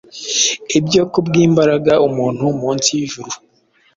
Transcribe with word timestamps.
Ibyo 0.77 1.01
kubwimbaraga 1.11 1.93
umuntu 2.07 2.45
munsi 2.61 2.87
yijuru 2.97 3.31